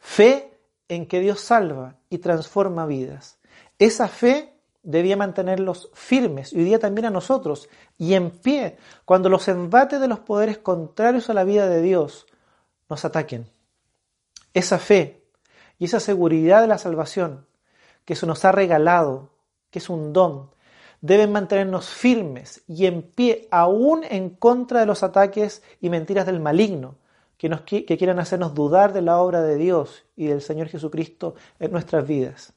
Fe 0.00 0.58
en 0.88 1.06
que 1.06 1.20
Dios 1.20 1.40
salva 1.40 1.94
y 2.10 2.18
transforma 2.18 2.86
vidas. 2.86 3.38
Esa 3.78 4.08
fe 4.08 4.52
debía 4.82 5.16
mantenerlos 5.16 5.90
firmes 5.92 6.52
y 6.52 6.58
hoy 6.58 6.64
día 6.64 6.78
también 6.78 7.06
a 7.06 7.10
nosotros 7.10 7.68
y 7.98 8.14
en 8.14 8.30
pie 8.30 8.76
cuando 9.04 9.28
los 9.28 9.48
embates 9.48 10.00
de 10.00 10.08
los 10.08 10.20
poderes 10.20 10.58
contrarios 10.58 11.28
a 11.28 11.34
la 11.34 11.44
vida 11.44 11.68
de 11.68 11.82
Dios 11.82 12.26
nos 12.88 13.04
ataquen. 13.04 13.50
Esa 14.54 14.78
fe 14.78 15.22
y 15.78 15.84
esa 15.84 16.00
seguridad 16.00 16.60
de 16.60 16.66
la 16.66 16.78
salvación 16.78 17.46
que 18.04 18.16
se 18.16 18.26
nos 18.26 18.44
ha 18.44 18.52
regalado, 18.52 19.30
que 19.70 19.78
es 19.78 19.90
un 19.90 20.12
don, 20.12 20.50
deben 21.00 21.32
mantenernos 21.32 21.88
firmes 21.88 22.62
y 22.66 22.86
en 22.86 23.02
pie 23.02 23.48
aún 23.50 24.04
en 24.04 24.30
contra 24.30 24.80
de 24.80 24.86
los 24.86 25.02
ataques 25.02 25.62
y 25.80 25.88
mentiras 25.90 26.26
del 26.26 26.40
maligno 26.40 26.96
que, 27.36 27.48
nos, 27.48 27.62
que 27.62 27.84
quieran 27.84 28.18
hacernos 28.18 28.54
dudar 28.54 28.92
de 28.92 29.02
la 29.02 29.18
obra 29.18 29.40
de 29.42 29.56
Dios 29.56 30.04
y 30.16 30.26
del 30.26 30.42
Señor 30.42 30.68
Jesucristo 30.68 31.34
en 31.58 31.72
nuestras 31.72 32.06
vidas. 32.06 32.52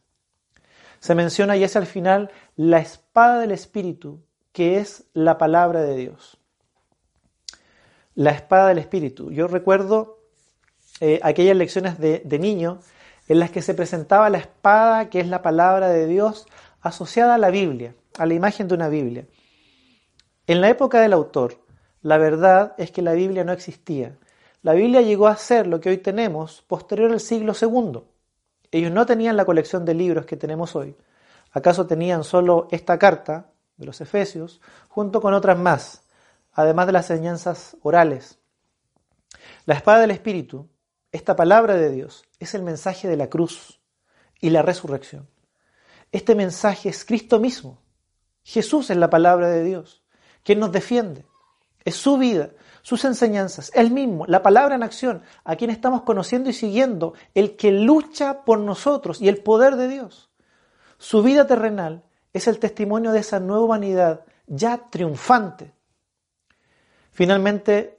Se 1.03 1.15
menciona 1.15 1.57
y 1.57 1.65
es 1.65 1.75
al 1.75 1.86
final 1.86 2.31
la 2.55 2.79
espada 2.79 3.41
del 3.41 3.51
Espíritu, 3.51 4.22
que 4.53 4.77
es 4.77 5.03
la 5.12 5.38
palabra 5.38 5.81
de 5.83 5.98
Dios. 5.98 6.38
La 8.15 8.31
espada 8.31 8.69
del 8.69 8.77
Espíritu. 8.77 9.29
Yo 9.29 9.48
recuerdo 9.48 10.19
eh, 11.01 11.19
aquellas 11.22 11.57
lecciones 11.57 12.00
de, 12.00 12.22
de 12.24 12.39
niño 12.39 12.79
en 13.27 13.39
las 13.39 13.51
que 13.51 13.62
se 13.62 13.74
presentaba 13.74 14.29
la 14.29 14.38
espada, 14.38 15.10
que 15.10 15.19
es 15.19 15.27
la 15.27 15.41
palabra 15.41 15.89
de 15.89 16.07
Dios, 16.07 16.48
asociada 16.79 17.36
a 17.36 17.38
la 17.38 17.50
Biblia, 17.50 17.95
a 18.17 18.25
la 18.25 18.36
imagen 18.36 18.69
de 18.69 18.75
una 18.75 18.88
Biblia. 18.88 19.27
En 20.48 20.62
la 20.62 20.69
época 20.69 21.01
del 21.01 21.12
autor, 21.12 21.65
la 22.01 22.17
verdad 22.17 22.75
es 22.77 22.91
que 22.91 23.01
la 23.01 23.12
Biblia 23.12 23.43
no 23.43 23.51
existía. 23.51 24.17
La 24.62 24.72
Biblia 24.72 25.01
llegó 25.01 25.27
a 25.27 25.36
ser 25.36 25.67
lo 25.67 25.81
que 25.81 25.89
hoy 25.89 25.98
tenemos 25.98 26.62
posterior 26.62 27.12
al 27.12 27.19
siglo 27.19 27.51
II. 27.62 28.03
Ellos 28.73 28.91
no 28.91 29.05
tenían 29.05 29.37
la 29.37 29.45
colección 29.45 29.85
de 29.85 29.93
libros 29.93 30.25
que 30.25 30.35
tenemos 30.35 30.75
hoy. 30.75 30.97
¿Acaso 31.51 31.85
tenían 31.85 32.23
solo 32.23 32.67
esta 32.71 32.97
carta 32.97 33.51
de 33.77 33.85
los 33.85 34.01
Efesios 34.01 34.61
junto 34.89 35.21
con 35.21 35.35
otras 35.35 35.59
más, 35.59 36.01
además 36.51 36.87
de 36.87 36.93
las 36.93 37.11
enseñanzas 37.11 37.77
orales? 37.83 38.39
La 39.65 39.75
espada 39.75 39.99
del 39.99 40.09
Espíritu 40.09 40.67
esta 41.11 41.35
palabra 41.35 41.75
de 41.75 41.91
Dios 41.91 42.25
es 42.39 42.55
el 42.55 42.63
mensaje 42.63 43.07
de 43.07 43.15
la 43.15 43.29
cruz 43.29 43.79
y 44.41 44.49
la 44.49 44.63
resurrección. 44.63 45.29
Este 46.11 46.33
mensaje 46.33 46.89
es 46.89 47.05
Cristo 47.05 47.39
mismo. 47.39 47.79
Jesús 48.43 48.89
es 48.89 48.97
la 48.97 49.11
palabra 49.11 49.49
de 49.49 49.63
Dios, 49.63 50.03
quien 50.41 50.59
nos 50.59 50.71
defiende. 50.71 51.27
Es 51.85 51.95
su 51.95 52.17
vida, 52.17 52.49
sus 52.83 53.03
enseñanzas, 53.05 53.71
Él 53.73 53.89
mismo, 53.89 54.25
la 54.27 54.43
palabra 54.43 54.75
en 54.75 54.83
acción, 54.83 55.23
a 55.43 55.55
quien 55.55 55.71
estamos 55.71 56.03
conociendo 56.03 56.51
y 56.51 56.53
siguiendo, 56.53 57.15
el 57.33 57.55
que 57.55 57.71
lucha 57.71 58.43
por 58.43 58.59
nosotros 58.59 59.19
y 59.21 59.29
el 59.29 59.37
poder 59.37 59.75
de 59.75 59.87
Dios. 59.87 60.29
Su 60.99 61.23
vida 61.23 61.47
terrenal 61.47 62.03
es 62.31 62.47
el 62.47 62.59
testimonio 62.59 63.11
de 63.11 63.19
esa 63.19 63.39
nueva 63.39 63.63
humanidad 63.63 64.25
ya 64.45 64.89
triunfante. 64.91 65.73
Finalmente, 67.11 67.97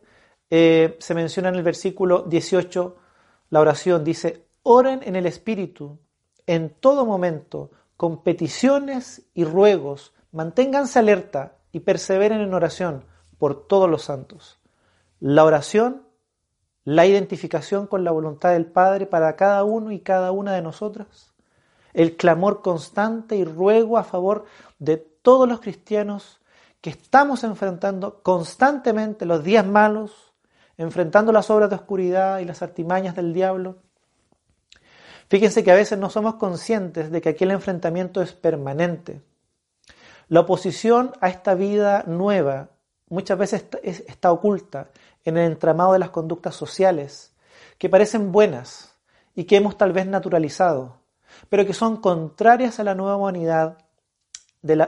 eh, 0.49 0.97
se 1.01 1.15
menciona 1.15 1.49
en 1.49 1.57
el 1.57 1.63
versículo 1.63 2.23
18 2.23 2.99
la 3.51 3.61
oración 3.61 4.03
dice, 4.03 4.49
oren 4.65 5.01
en 5.05 5.17
el 5.17 5.27
Espíritu 5.27 6.01
en 6.47 6.71
todo 6.71 7.07
momento, 7.07 7.71
con 7.97 8.23
peticiones 8.23 9.23
y 9.33 9.45
ruegos, 9.45 10.13
manténganse 10.33 10.99
alerta 10.99 11.57
y 11.71 11.81
perseveren 11.81 12.41
en 12.41 12.53
oración 12.53 13.05
por 13.39 13.69
todos 13.69 13.89
los 13.89 14.03
santos. 14.03 14.59
La 15.21 15.45
oración, 15.45 16.03
la 16.85 17.07
identificación 17.07 17.87
con 17.87 18.05
la 18.05 18.11
voluntad 18.11 18.53
del 18.53 18.67
Padre 18.67 19.07
para 19.07 19.37
cada 19.37 19.65
uno 19.65 19.91
y 19.91 20.01
cada 20.01 20.33
una 20.33 20.53
de 20.53 20.63
nosotras, 20.63 21.33
el 21.93 22.17
clamor 22.17 22.63
constante 22.63 23.37
y 23.37 23.45
ruego 23.45 23.97
a 23.97 24.05
favor 24.05 24.45
de 24.79 24.97
todos 24.97 25.49
los 25.49 25.61
cristianos 25.61 26.41
que 26.81 26.91
estamos 26.91 27.45
enfrentando 27.45 28.23
constantemente 28.23 29.25
los 29.25 29.43
días 29.43 29.65
malos, 29.65 30.35
enfrentando 30.77 31.33
las 31.33 31.49
obras 31.49 31.71
de 31.71 31.77
oscuridad 31.77 32.41
y 32.41 32.45
las 32.45 32.61
artimañas 32.61 33.17
del 33.17 33.33
diablo. 33.33 33.79
Fíjense 35.29 35.65
que 35.65 35.71
a 35.71 35.77
veces 35.77 35.99
no 35.99 36.11
somos 36.11 36.35
conscientes 36.35 37.11
de 37.11 37.23
que 37.23 37.31
aquel 37.31 37.53
enfrentamiento 37.53 38.21
es 38.21 38.35
permanente. 38.35 39.23
La 40.29 40.41
oposición 40.41 41.13
a 41.21 41.29
esta 41.29 41.55
vida 41.55 42.05
nueva 42.07 42.69
muchas 43.09 43.39
veces 43.39 43.67
está 43.83 44.33
oculta 44.33 44.91
en 45.25 45.37
el 45.37 45.53
entramado 45.53 45.93
de 45.93 45.99
las 45.99 46.11
conductas 46.11 46.55
sociales, 46.55 47.35
que 47.79 47.89
parecen 47.89 48.33
buenas 48.33 48.95
y 49.35 49.45
que 49.45 49.57
hemos 49.57 49.77
tal 49.77 49.93
vez 49.93 50.07
naturalizado, 50.07 51.01
pero 51.49 51.67
que 51.67 51.75
son 51.75 51.97
contrarias 51.99 52.79
a 52.79 52.85
la 52.85 52.95
nueva 52.95 53.17
humanidad, 53.17 53.79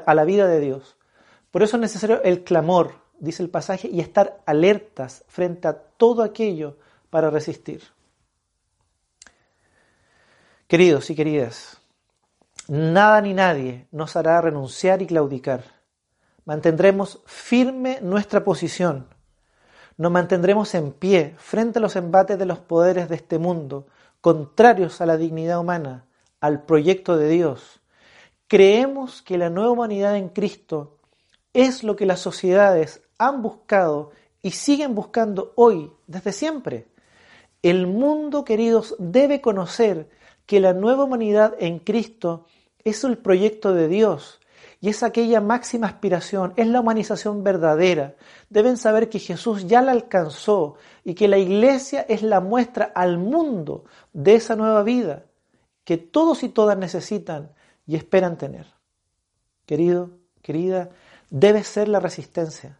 a 0.07 0.15
la 0.15 0.25
vida 0.25 0.47
de 0.47 0.61
Dios. 0.61 0.97
Por 1.51 1.63
eso 1.63 1.77
es 1.77 1.81
necesario 1.81 2.23
el 2.23 2.45
clamor, 2.45 2.95
dice 3.19 3.43
el 3.43 3.51
pasaje, 3.51 3.89
y 3.89 4.01
estar 4.01 4.43
alertas 4.47 5.25
frente 5.29 5.69
a 5.69 5.75
todo 5.75 6.23
aquello 6.23 6.77
para 7.11 7.31
resistir. 7.31 7.83
Queridos 10.69 11.11
y 11.11 11.15
queridas, 11.15 11.79
nada 12.67 13.21
ni 13.21 13.35
nadie 13.35 13.87
nos 13.93 14.17
hará 14.17 14.41
renunciar 14.41 15.01
y 15.01 15.07
claudicar. 15.07 15.76
Mantendremos 16.47 17.19
firme 17.27 17.99
nuestra 18.03 18.45
posición. 18.45 19.09
Nos 19.97 20.13
mantendremos 20.13 20.77
en 20.77 20.93
pie 20.93 21.35
frente 21.39 21.81
a 21.81 21.83
los 21.83 21.97
embates 21.97 22.39
de 22.39 22.47
los 22.47 22.61
poderes 22.61 23.09
de 23.09 23.17
este 23.17 23.41
mundo, 23.41 23.89
contrarios 24.21 25.01
a 25.01 25.07
la 25.07 25.17
dignidad 25.17 25.59
humana, 25.59 26.05
al 26.41 26.63
proyecto 26.63 27.17
de 27.17 27.29
Dios. 27.29 27.81
Creemos 28.47 29.23
que 29.23 29.39
la 29.39 29.51
nueva 29.51 29.73
humanidad 29.73 30.17
en 30.17 30.29
Cristo 30.29 30.99
es 31.53 31.83
lo 31.83 31.97
que 31.97 32.07
las 32.07 32.21
sociedades 32.21 33.03
han 33.19 33.43
buscado 33.43 34.13
y 34.41 34.53
siguen 34.53 34.95
buscando 34.95 35.53
hoy, 35.57 35.91
desde 36.07 36.33
siempre. 36.33 36.87
El 37.63 37.89
mundo, 37.89 38.45
queridos, 38.45 38.95
debe 39.01 39.41
conocer 39.41 40.09
que 40.47 40.61
la 40.61 40.75
nueva 40.75 41.03
humanidad 41.03 41.57
en 41.59 41.81
Cristo 41.81 42.47
es 42.85 43.03
el 43.03 43.19
proyecto 43.19 43.75
de 43.75 43.89
Dios 43.89 44.39
y 44.87 44.91
es 44.91 45.03
aquella 45.03 45.41
máxima 45.41 45.89
aspiración, 45.89 46.53
es 46.55 46.69
la 46.69 46.79
humanización 46.79 47.43
verdadera. 47.43 48.15
Deben 48.51 48.77
saber 48.77 49.09
que 49.09 49.19
Jesús 49.19 49.67
ya 49.67 49.83
la 49.83 49.91
alcanzó 49.91 50.77
y 51.03 51.15
que 51.15 51.27
la 51.27 51.39
iglesia 51.39 52.03
es 52.09 52.23
la 52.23 52.39
muestra 52.39 52.93
al 52.95 53.19
mundo 53.19 53.87
de 54.13 54.37
esa 54.37 54.55
nueva 54.55 54.85
vida 54.85 55.25
que 55.83 55.97
todos 55.97 56.45
y 56.45 56.51
todas 56.51 56.79
necesitan 56.79 57.51
y 57.85 57.97
esperan 57.97 58.39
tener. 58.39 58.75
Querido, 59.67 60.11
querida, 60.41 60.91
debes 61.31 61.67
ser 61.67 61.89
la 61.89 61.99
resistencia. 61.99 62.79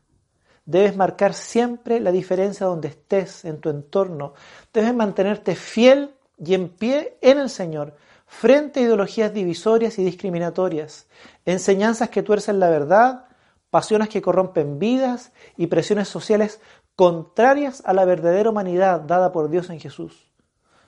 Debes 0.65 0.97
marcar 0.97 1.35
siempre 1.35 1.99
la 1.99 2.13
diferencia 2.13 2.67
donde 2.67 2.87
estés, 2.87 3.45
en 3.45 3.59
tu 3.59 3.69
entorno. 3.69 4.35
Debes 4.73 4.95
mantenerte 4.95 5.57
fiel 5.57 6.15
y 6.39 6.55
en 6.55 6.69
pie 6.69 7.19
en 7.21 7.39
el 7.39 7.51
Señor, 7.51 7.97
frente 8.27 8.81
a 8.81 8.83
ideologías 8.85 9.33
divisorias 9.33 9.99
y 9.99 10.05
discriminatorias, 10.05 11.07
enseñanzas 11.47 12.11
que 12.11 12.23
tuercen 12.23 12.61
la 12.61 12.69
verdad, 12.69 13.27
pasiones 13.71 14.11
que 14.11 14.21
corrompen 14.21 14.79
vidas 14.79 15.33
y 15.57 15.69
presiones 15.69 16.09
sociales 16.09 16.61
contrarias 16.95 17.83
a 17.87 17.95
la 17.95 18.05
verdadera 18.05 18.51
humanidad 18.51 19.01
dada 19.01 19.33
por 19.33 19.49
Dios 19.49 19.71
en 19.71 19.81
Jesús. 19.81 20.31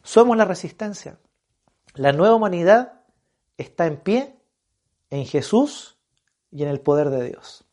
Somos 0.02 0.36
la 0.36 0.44
resistencia. 0.44 1.18
La 1.94 2.12
nueva 2.12 2.34
humanidad 2.34 3.00
está 3.56 3.86
en 3.86 3.96
pie 3.96 4.36
en 5.10 5.24
Jesús 5.24 5.98
y 6.50 6.62
en 6.62 6.68
el 6.68 6.80
poder 6.80 7.08
de 7.08 7.24
Dios. 7.24 7.64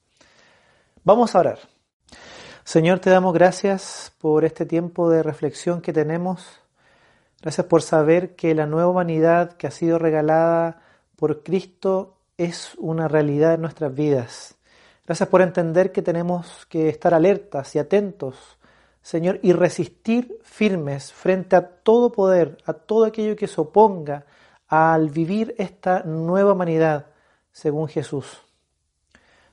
Vamos 1.03 1.35
a 1.35 1.39
orar. 1.39 1.59
Señor, 2.63 2.99
te 2.99 3.09
damos 3.09 3.33
gracias 3.33 4.13
por 4.19 4.45
este 4.45 4.65
tiempo 4.65 5.09
de 5.09 5.21
reflexión 5.21 5.81
que 5.81 5.93
tenemos 5.93 6.61
Gracias 7.45 7.67
por 7.67 7.83
saber 7.83 8.35
que 8.35 8.55
la 8.55 8.65
nueva 8.65 8.89
humanidad 8.89 9.53
que 9.53 9.67
ha 9.67 9.71
sido 9.71 9.99
regalada 9.99 10.81
por 11.15 11.43
Cristo 11.43 12.14
es 12.37 12.73
una 12.77 13.07
realidad 13.07 13.53
en 13.53 13.61
nuestras 13.61 13.93
vidas. 13.93 14.55
Gracias 15.05 15.29
por 15.29 15.41
entender 15.41 15.91
que 15.91 16.01
tenemos 16.01 16.65
que 16.67 16.89
estar 16.89 17.13
alertas 17.13 17.75
y 17.75 17.79
atentos, 17.79 18.57
Señor, 19.01 19.39
y 19.43 19.53
resistir 19.53 20.39
firmes 20.41 21.13
frente 21.13 21.55
a 21.55 21.67
todo 21.67 22.11
poder, 22.11 22.57
a 22.65 22.73
todo 22.73 23.05
aquello 23.05 23.35
que 23.35 23.47
se 23.47 23.61
oponga 23.61 24.25
al 24.67 25.11
vivir 25.11 25.53
esta 25.57 26.03
nueva 26.03 26.53
humanidad 26.53 27.07
según 27.51 27.87
Jesús. 27.87 28.41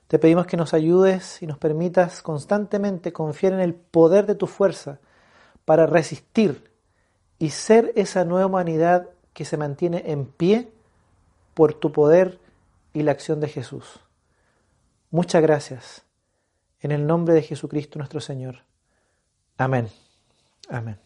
Te 0.07 0.19
pedimos 0.19 0.47
que 0.47 0.57
nos 0.57 0.73
ayudes 0.73 1.41
y 1.41 1.47
nos 1.47 1.57
permitas 1.57 2.21
constantemente 2.21 3.13
confiar 3.13 3.53
en 3.53 3.61
el 3.61 3.73
poder 3.73 4.25
de 4.25 4.35
tu 4.35 4.47
fuerza 4.47 4.99
para 5.65 5.85
resistir 5.85 6.71
y 7.39 7.51
ser 7.51 7.93
esa 7.95 8.25
nueva 8.25 8.47
humanidad 8.47 9.09
que 9.33 9.45
se 9.45 9.57
mantiene 9.57 10.03
en 10.07 10.25
pie 10.25 10.71
por 11.53 11.73
tu 11.73 11.91
poder 11.91 12.39
y 12.93 13.03
la 13.03 13.11
acción 13.11 13.39
de 13.39 13.49
Jesús. 13.49 13.99
Muchas 15.09 15.41
gracias. 15.41 16.05
En 16.79 16.91
el 16.91 17.05
nombre 17.05 17.33
de 17.33 17.41
Jesucristo 17.41 17.99
nuestro 17.99 18.19
Señor. 18.19 18.63
Amén. 19.57 19.89
Amén. 20.69 20.97